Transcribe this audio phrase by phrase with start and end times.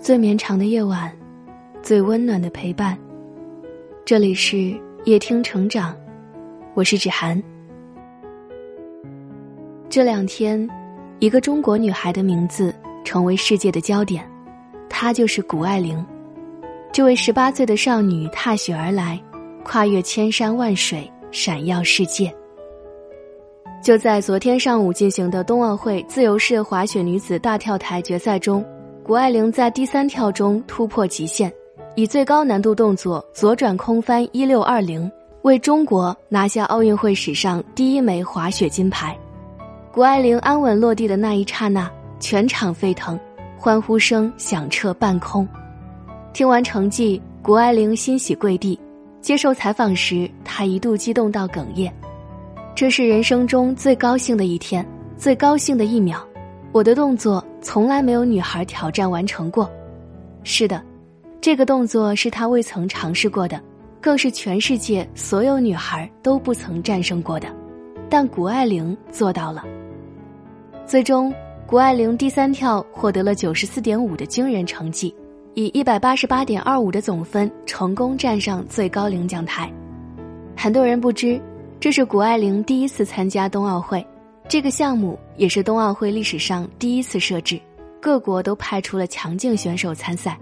[0.00, 1.12] 最绵长的夜晚，
[1.82, 2.96] 最温暖的陪伴。
[4.04, 4.72] 这里是
[5.04, 5.94] 夜听成长，
[6.74, 7.42] 我是芷涵。
[9.90, 10.66] 这两天，
[11.18, 12.72] 一个中国女孩的名字
[13.04, 14.24] 成为世界的焦点，
[14.88, 16.04] 她就是谷爱凌。
[16.92, 19.20] 这位十八岁的少女踏雪而来，
[19.64, 22.32] 跨越千山万水，闪耀世界。
[23.82, 28.64] 就在昨天上午进行的冬奥会自由式滑雪女子大跳台决赛中，
[29.08, 31.50] 谷爱凌在第三跳中突破极限，
[31.94, 39.18] 以最高难度动作左转空翻一六二零，为中国拿下奥运会史上第一枚滑雪金牌。
[39.90, 41.90] 谷爱凌安稳落地的那一刹那，
[42.20, 43.18] 全场沸腾，
[43.56, 45.48] 欢呼声响彻半空。
[46.34, 48.78] 听完成绩，谷爱凌欣喜跪地，
[49.22, 51.90] 接受采访时，她一度激动到哽咽。
[52.74, 54.86] 这是人生中最高兴的一天，
[55.16, 56.22] 最高兴的一秒。
[56.72, 59.70] 我的动作从来没有女孩挑战完成过。
[60.44, 60.82] 是的，
[61.40, 63.60] 这个动作是她未曾尝试过的，
[64.00, 67.48] 更是全世界所有女孩都不曾战胜过的。
[68.10, 69.64] 但谷爱凌做到了。
[70.86, 71.32] 最终，
[71.66, 75.14] 谷爱凌第三跳获得了九十四点五的惊人成绩，
[75.54, 79.70] 以一百八十八点二五的总分成功站上最高领奖台。
[80.56, 81.40] 很多人不知。
[81.80, 84.04] 这是谷爱凌第一次参加冬奥会，
[84.48, 87.60] 这个项目也是冬奥会历史上第一次设置，
[88.00, 90.38] 各国都派出了强劲选手参赛。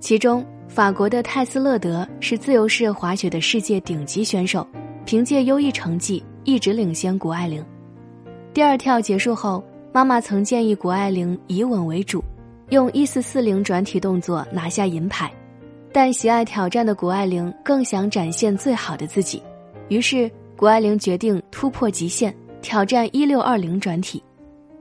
[0.00, 4.66] 其中，法国的泰斯勒德是自由式滑雪的世界顶级选手，
[5.04, 7.62] 凭借优异成绩一直领先谷爱凌。
[8.54, 12.24] 第二跳结束后，妈妈曾建议谷爱凌以稳为主，
[12.70, 15.30] 用一四四零转体动作拿下银牌，
[15.92, 19.42] 但喜爱挑战的谷爱凌更想展现最好的自己，
[19.88, 20.30] 于是。
[20.54, 24.22] 谷爱凌决定突破极限，挑战一六二零转体。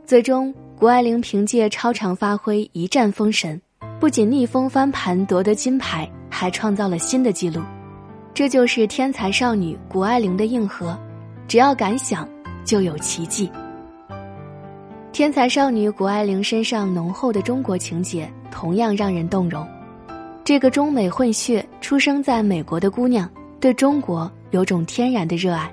[0.05, 3.59] 最终，谷爱凌凭借超常发挥一战封神，
[3.99, 7.61] 不仅逆风翻盘夺得金牌，还创造了新的纪录。
[8.33, 10.97] 这就是天才少女谷爱凌的硬核，
[11.47, 12.25] 只要敢想，
[12.63, 13.51] 就有奇迹。
[15.11, 19.67] 天才少女谷爱凌身上浓厚的中国情节同样让人动容。
[20.43, 24.31] 这个中美混血、出生在美国的姑娘，对中国。
[24.51, 25.71] 有种天然的热爱。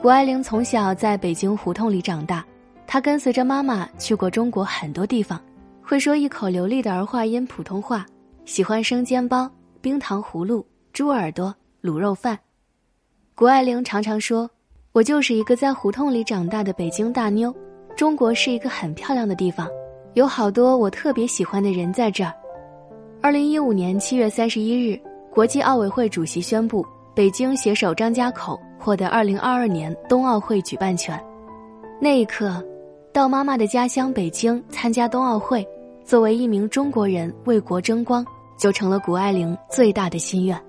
[0.00, 2.44] 谷爱凌从小在北京胡同里长大，
[2.86, 5.40] 她跟随着妈妈去过中国很多地方，
[5.82, 8.06] 会说一口流利的儿化音普通话，
[8.44, 11.52] 喜欢生煎包、冰糖葫芦、猪耳朵、
[11.82, 12.38] 卤肉饭。
[13.34, 14.48] 谷爱凌常常说
[14.92, 17.52] ：“我就是一个在胡同里长大的北京大妞。
[17.96, 19.66] 中国是一个很漂亮的地方，
[20.14, 22.32] 有好多我特别喜欢的人在这儿。”
[23.20, 25.00] 二零一五年七月三十一日，
[25.32, 26.86] 国际奥委会主席宣布。
[27.16, 31.18] 北京携手张家口获得二零二二年冬奥会举办权，
[31.98, 32.62] 那一刻，
[33.10, 35.66] 到妈妈的家乡北京参加冬奥会，
[36.04, 38.22] 作为一名中国人为国争光，
[38.58, 40.60] 就成了谷爱凌最大的心愿。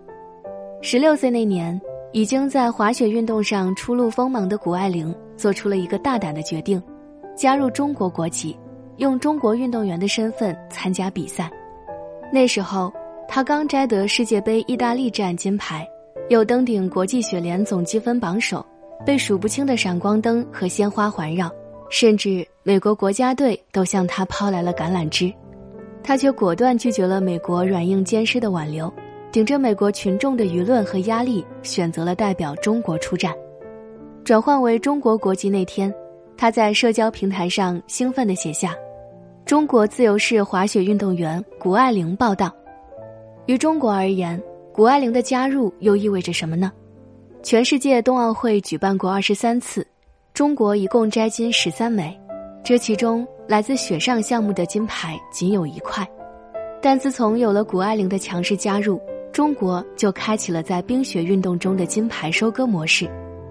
[0.81, 1.77] 十六岁那年，
[2.13, 6.81] 已经在滑雪运动上初露锋芒的谷爱凌，做出了一个大胆的决定，
[7.35, 8.57] 加入中国国籍，
[8.99, 11.51] 用中国运动员的身份参加比赛。
[12.31, 12.89] 那时候，
[13.27, 15.85] 她刚摘得世界杯意大利站金牌。
[16.29, 18.65] 又登顶国际雪联总积分榜首，
[19.05, 21.49] 被数不清的闪光灯和鲜花环绕，
[21.89, 25.33] 甚至美国国家队都向他抛来了橄榄枝，
[26.03, 28.91] 他却果断拒绝了美国软硬兼施的挽留，
[29.31, 33.33] 顶着美国群众的舆论和压力，选择了代表中国出战。
[34.25, 35.93] 转换为中国国籍那天，
[36.35, 38.75] 他在社交平台上兴奋地写下
[39.45, 42.53] ：“中国自由式滑雪运动员谷爱凌报道。”
[43.47, 44.37] 于中国而言。
[44.77, 46.71] 谷爱凌的加入又意味着什么呢？
[47.41, 49.83] 全世界冬奥会举办过二十三次，
[50.35, 52.15] 中国一共摘金十三枚，
[52.63, 56.07] 这其中来自雪上项目的金牌仅有一块。
[56.79, 59.01] 但自从有了谷爱凌的强势加入，
[59.33, 63.09] 中国就开启了在冰雪运动中的金牌收割模式。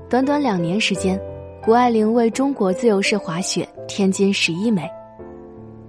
[0.09, 1.21] 短短两年时间，
[1.61, 4.89] 谷爱凌为中国自由式滑雪添金十一枚。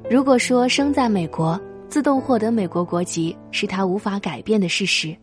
[0.09, 5.16] 如果说生在美国，自动获得美国国籍是她无法改变的事实。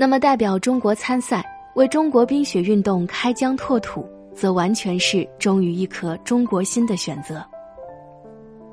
[0.00, 1.44] 那么，代表中国参赛，
[1.74, 7.44] 为中国冰雪运动开疆拓土，则完全是忠于一颗中国心的选择。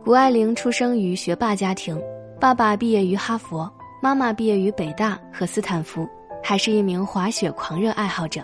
[0.06, 2.02] 谷爱凌出生于学霸家庭，
[2.40, 3.70] 爸爸毕业于哈佛，
[4.02, 6.08] 妈妈毕业于北大和斯坦福，
[6.42, 8.42] 还是一名滑雪狂热爱好者。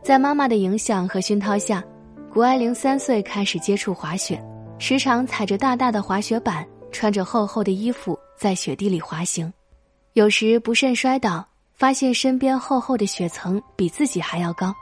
[0.00, 1.82] 在妈妈的影响和熏陶下，
[2.32, 4.40] 谷爱凌三岁开始接触滑雪，
[4.78, 9.52] 时常踩着大大的滑雪板，穿着厚厚的衣服在雪地里滑行，
[10.12, 11.44] 有时不慎摔倒。
[11.74, 14.72] 发现身边厚厚的雪层比自己还要高，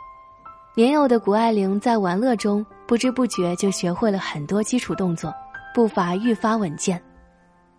[0.75, 5.33] 年幼的谷爱凌在玩乐中不知不觉就学会了很多基础动作，
[5.75, 7.03] 步伐愈发稳健。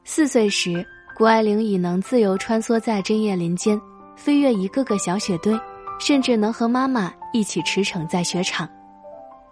[0.03, 3.79] 四岁时，谷爱凌已能自由穿梭在针叶林间，
[4.15, 5.57] 飞越一个个小雪堆，
[5.99, 8.67] 甚至能和妈妈一起驰骋在雪场。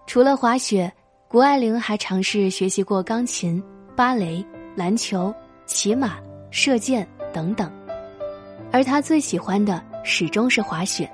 [0.08, 0.92] 除了滑雪，
[1.28, 3.64] 谷爱凌还尝试学习过钢琴、
[3.96, 4.44] 芭蕾、
[4.76, 5.34] 篮球、
[5.66, 6.18] 骑马、
[6.50, 7.72] 射箭等等，
[8.72, 11.10] 而他最喜欢的始终是滑雪。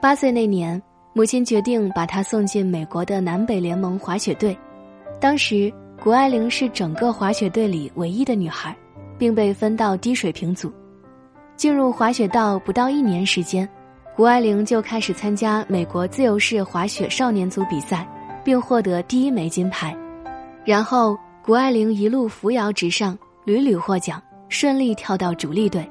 [0.00, 0.80] 八岁那年，
[1.12, 4.56] 母亲决定把他送进美国的南北联盟滑雪队。
[5.20, 8.76] 当时，谷爱凌是整个滑雪队里唯一的女孩，
[9.18, 10.72] 并被分到低水平组。
[11.56, 13.68] 进入滑雪道不到一年时间，
[14.14, 18.08] 谷爱凌就开始参加美国自由式滑雪少年组比赛，
[18.44, 19.96] 并获得第一枚金牌。
[20.64, 25.84] 然后，谷爱凌一路扶摇直上，屡屡获奖，顺利跳到主力队。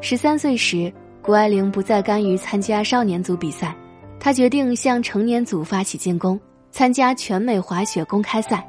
[0.00, 0.92] 十三岁时，
[1.22, 3.74] 谷爱凌不再甘于参加少年组比赛，
[4.20, 6.38] 她决定向成年组发起进攻，
[6.70, 8.66] 参加全美滑雪公开赛。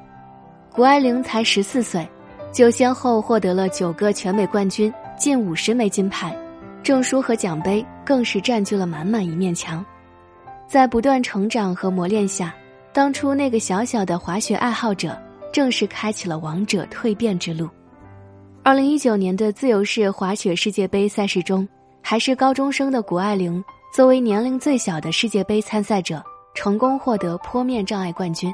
[0.71, 2.07] 谷爱凌才十四岁，
[2.53, 6.35] 就先后获得了九个全美冠军，近五十枚金牌，
[6.81, 9.85] 证书和奖杯更是占据了满满一面墙。
[10.67, 12.55] 在不断成长和磨练下，
[12.93, 15.21] 当初那个小小的滑雪爱好者，
[15.51, 17.69] 正式开启了王者蜕变之路。
[18.65, 21.67] 二零一九年的自由式滑雪世界杯赛事中。
[22.01, 23.63] 还是高中生的谷爱凌，
[23.93, 26.19] 作为年龄最小的世界杯参赛者，
[26.55, 28.51] 成功获得坡面障碍冠军，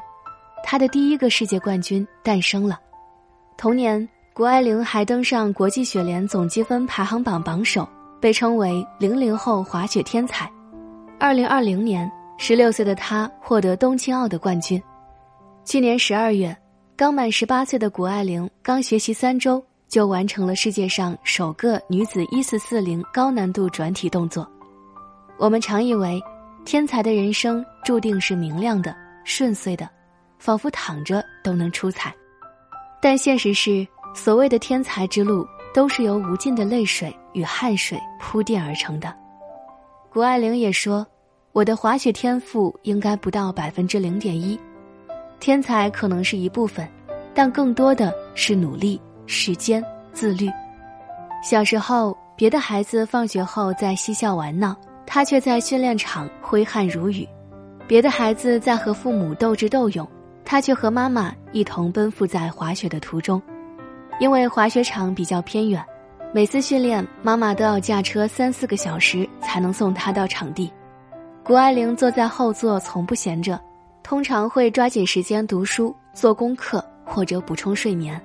[0.62, 2.78] 她的第一个世界冠军诞生了。
[3.56, 7.88] 同年，谷爱凌还登上国际雪联总积分排行榜榜首，
[8.20, 10.50] 被称为“零零后滑雪天才”。
[11.18, 14.82] 二零二零年，十六岁的她获得冬青奥的冠军。
[15.64, 16.54] 去年十二月，
[16.96, 19.64] 刚满十八岁的谷爱凌刚学习三周。
[19.92, 24.50] 就完成了世界上首个女子一四四零高难度转体动作。
[25.36, 26.18] 我们常以为，
[26.64, 29.86] 天才的人生注定是明亮的、顺遂的，
[30.38, 32.10] 仿佛躺着都能出彩。
[33.02, 39.14] 但现实是，所谓的天才之路，都是由无尽的泪水与汗水铺垫而成的。
[40.10, 41.06] 谷爱凌也说
[41.52, 44.58] ：“我的滑雪天赋应该不到百分之零点一，
[45.38, 46.88] 天才可能是一部分，
[47.34, 50.48] 但更多的是努力。”时间自律。
[51.42, 54.76] 小时候，别的孩子放学后在嬉笑玩闹，
[55.06, 57.26] 他却在训练场挥汗如雨；
[57.86, 60.08] 别的孩子在和父母斗智斗勇，
[60.44, 63.40] 他却和妈妈一同奔赴在滑雪的途中。
[64.20, 65.84] 因为滑雪场比较偏远，
[66.32, 70.70] 每次训练，妈妈都要驾车三四个小时才能送他到场地。
[71.42, 73.60] 谷爱凌坐在后座，从不闲着，
[74.02, 78.20] 通常会抓紧时间读书、做功课或者补充睡眠。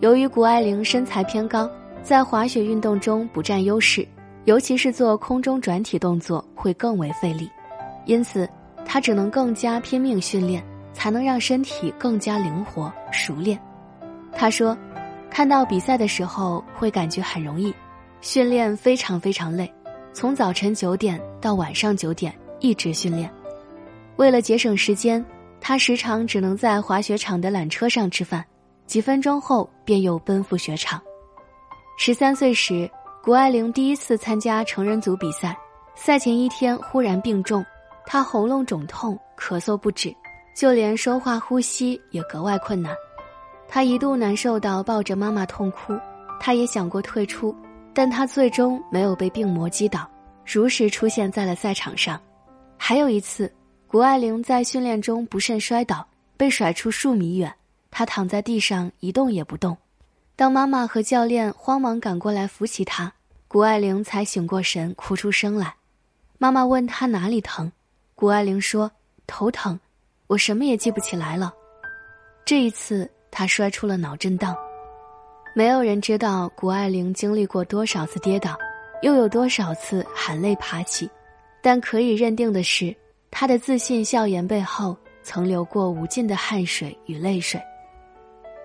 [0.00, 1.70] 由于谷爱凌身材偏高，
[2.02, 4.06] 在滑雪运动中不占优势，
[4.46, 7.50] 尤其是做空中转体动作会更为费力，
[8.06, 8.48] 因此
[8.86, 10.64] 她只能更加拼命训练，
[10.94, 13.60] 才能让身体更加灵活熟练。
[14.32, 14.74] 她说
[15.28, 17.70] ：“看到比赛的时候会感觉很容易，
[18.22, 19.70] 训练非常非常累，
[20.14, 23.30] 从早晨九点到晚上九点一直训练。
[24.16, 25.22] 为了节省时间，
[25.60, 28.42] 她时常只能在滑雪场的缆车上吃饭。”
[28.90, 31.00] 几分钟后，便又奔赴雪场。
[31.96, 32.90] 十三岁时，
[33.22, 35.56] 谷爱凌第一次参加成人组比赛，
[35.94, 37.64] 赛前一天忽然病重，
[38.04, 40.12] 她喉咙肿痛，咳嗽不止，
[40.56, 42.92] 就连说话呼吸也格外困难。
[43.68, 45.96] 她一度难受到抱着妈妈痛哭，
[46.40, 47.54] 她也想过退出，
[47.94, 50.04] 但她最终没有被病魔击倒，
[50.44, 52.20] 如实出现在了赛场上。
[52.76, 53.54] 还有一次，
[53.86, 56.04] 谷爱凌在训练中不慎摔倒，
[56.36, 57.54] 被甩出数米远。
[57.90, 59.76] 他躺在地上一动也不动，
[60.36, 63.12] 当妈妈和教练慌忙赶过来扶起他，
[63.48, 65.74] 谷爱凌才醒过神，哭出声来。
[66.38, 67.70] 妈妈问他哪里疼，
[68.14, 68.90] 谷爱凌说
[69.26, 69.78] ：“头疼，
[70.26, 71.52] 我什么也记不起来了。”
[72.46, 74.56] 这一次，他摔出了脑震荡。
[75.54, 78.56] 没有人知道谷爱凌经历过多少次跌倒，
[79.02, 81.10] 又有多少次含泪爬起，
[81.60, 82.96] 但可以认定的是，
[83.30, 87.60] 她的自信笑颜背后曾流过无尽的汗水与泪水。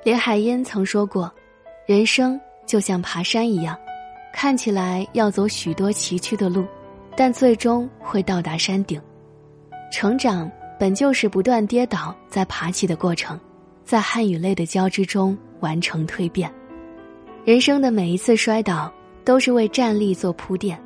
[0.06, 1.34] 林海音曾说过
[1.88, 3.76] ：“人生就像爬山一样，
[4.32, 6.64] 看起来要走许多崎岖的路，
[7.18, 9.02] 但最终会到达山顶。
[9.92, 10.48] 成长
[10.80, 13.40] 本就是不断跌倒再爬起的过程，
[13.84, 16.54] 在汗与泪的交织中完成蜕变。
[17.44, 18.94] 人生的每一次摔倒，
[19.24, 20.80] 都是为站立做铺垫，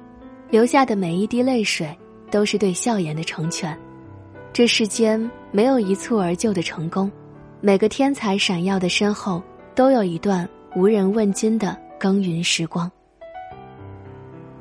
[0.50, 1.94] 留下的每一滴泪水，
[2.32, 3.78] 都是对笑颜的成全。
[4.54, 7.12] 这世间没有一蹴而就的成功。”
[7.62, 9.44] 每个天才闪耀的身后，
[9.76, 10.48] 都有一段
[10.78, 12.90] 无人问津的耕耘时光。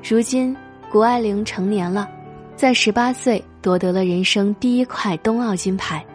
[0.03, 0.53] 如今，
[0.91, 2.09] 谷爱凌成年了，
[2.57, 6.05] 在十八岁夺得了人生第一块冬奥金牌。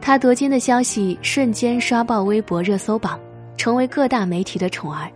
[0.00, 3.18] 她夺金的消息瞬间刷爆微博热搜榜，
[3.56, 5.10] 成为各大媒体的宠儿。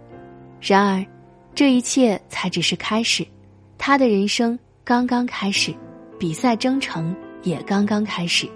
[0.61, 1.07] 然而，
[1.55, 3.25] 这一切才只是开始，
[3.77, 5.73] 她的人生刚刚开始，
[6.19, 7.15] 比赛征程
[7.45, 8.49] 也刚刚开始。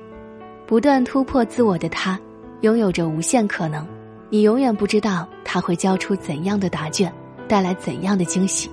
[0.66, 2.18] 不断突破自我的他，
[2.62, 3.86] 拥有着无限可能。
[4.30, 7.12] 你永远不知道他会交出怎样的答卷，
[7.46, 8.70] 带来怎样的惊喜。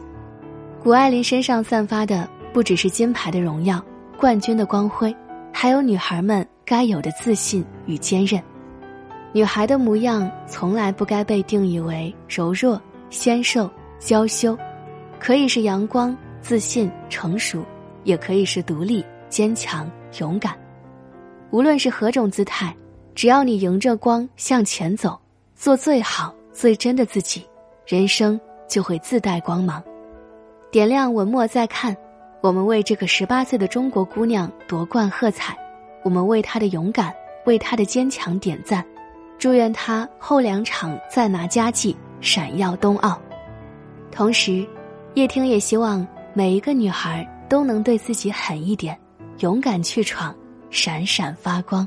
[0.81, 3.83] 谷爱凌身上散发的不只是金牌的荣耀、
[4.17, 5.13] 冠军的光辉，
[5.51, 8.41] 还有女孩们该有的自信与坚韧。
[9.33, 13.69] 女孩的模样从来不该被定义为柔弱、纤瘦、
[13.99, 14.57] 娇羞，
[15.19, 17.65] 可以是阳光、自信、成熟，
[18.05, 20.53] 也可以是独立、坚强、勇敢。
[21.51, 22.73] 无论是何种姿态，
[23.15, 25.19] 只要你迎着光向前走。
[25.55, 27.45] 做最好、最真的自己，
[27.85, 29.83] 人生就会自带光芒。
[30.71, 31.93] 点亮文末再看，
[32.41, 35.57] 我们为这个十八岁的中国姑娘夺冠喝彩，
[36.01, 37.13] 我们为她的勇敢、
[37.45, 38.85] 为她的坚强点赞，
[39.37, 43.19] 祝愿她后两场再拿佳绩，闪耀冬奥。
[44.09, 44.65] 同时，
[45.15, 48.97] 叶听也希望每一个女孩都能对自己狠一点，
[49.39, 50.33] 勇敢去闯，
[50.69, 51.85] 闪闪发光。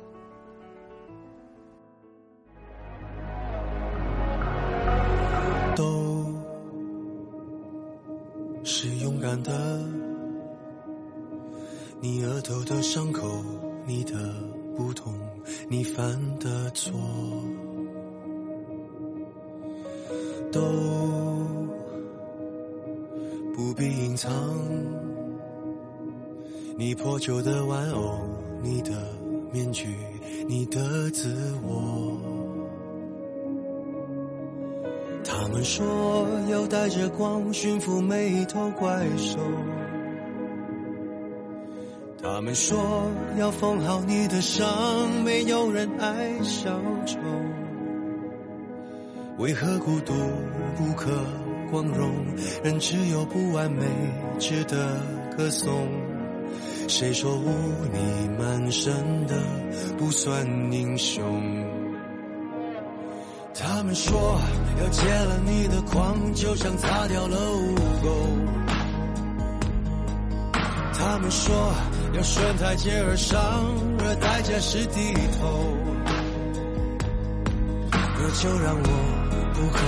[12.94, 13.26] 伤口，
[13.87, 14.12] 你的
[14.76, 15.14] 不同，
[15.66, 16.92] 你犯的错，
[20.52, 20.61] 都
[23.54, 24.30] 不必隐藏。
[26.76, 28.18] 你破旧的玩偶，
[28.62, 28.90] 你的
[29.50, 29.88] 面具，
[30.46, 32.20] 你的自我。
[35.25, 39.38] 他们说要带着光驯服每一头怪兽。
[42.23, 42.79] 他们说
[43.37, 44.64] 要缝好你的伤，
[45.25, 46.71] 没有人爱小
[47.05, 47.19] 丑。
[49.38, 50.12] 为何孤独
[50.76, 51.11] 不可
[51.69, 52.25] 光荣？
[52.62, 53.85] 人只有不完美
[54.38, 55.00] 值得
[55.37, 55.88] 歌颂。
[56.87, 57.49] 谁说污
[57.93, 58.95] 泥满身
[59.26, 59.37] 的
[59.99, 61.25] 不算英雄？
[63.52, 64.41] 他们说
[64.81, 68.72] 要戒了你的狂，就像擦掉了污垢。
[71.04, 71.52] 他们说
[72.14, 73.37] 要顺台阶而上，
[73.99, 75.76] 而代价是低头。
[77.90, 78.88] 那就让我
[79.52, 79.80] 不可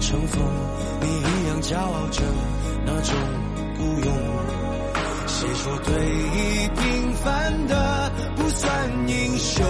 [0.00, 0.42] 乘风，
[1.00, 2.20] 你一样骄傲着
[2.84, 3.14] 那种
[3.76, 4.12] 孤勇。
[5.28, 9.64] 谁说对弈平凡的不算英雄？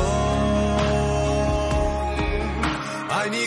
[3.10, 3.46] 爱你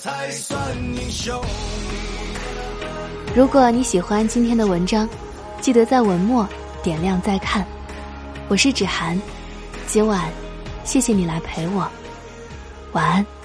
[0.00, 1.38] 才算英雄。
[3.36, 5.06] 如果你喜欢今天的文章，
[5.60, 6.48] 记得在文末
[6.82, 7.66] 点亮再看。
[8.48, 9.20] 我是芷涵，
[9.86, 10.30] 今晚
[10.84, 11.86] 谢谢你来陪我，
[12.92, 13.39] 晚安。